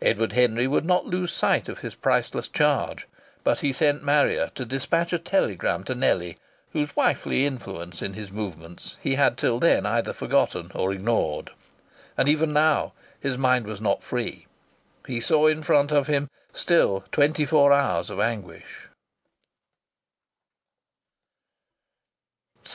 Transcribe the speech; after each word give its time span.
Edward 0.00 0.32
Henry 0.32 0.66
would 0.66 0.86
not 0.86 1.04
lose 1.04 1.30
sight 1.30 1.68
of 1.68 1.80
his 1.80 1.94
priceless 1.94 2.48
charge, 2.48 3.06
but 3.44 3.58
he 3.58 3.70
sent 3.70 4.02
Harrier 4.02 4.50
to 4.54 4.64
despatch 4.64 5.12
a 5.12 5.18
telegram 5.18 5.84
to 5.84 5.94
Nellie, 5.94 6.38
whose 6.72 6.96
wifely 6.96 7.44
interest 7.44 8.00
in 8.00 8.14
his 8.14 8.30
movements 8.30 8.96
he 9.02 9.16
had 9.16 9.36
till 9.36 9.60
then 9.60 9.84
either 9.84 10.14
forgotten 10.14 10.72
or 10.74 10.90
ignored. 10.90 11.50
And 12.16 12.30
even 12.30 12.50
now 12.54 12.94
his 13.20 13.36
mind 13.36 13.66
was 13.66 13.78
not 13.78 14.02
free. 14.02 14.46
He 15.06 15.20
saw 15.20 15.46
in 15.46 15.62
front 15.62 15.92
of 15.92 16.06
him 16.06 16.30
still 16.54 17.04
twenty 17.12 17.44
four 17.44 17.70
hours 17.70 18.08
of 18.08 18.20
anguish. 18.20 18.88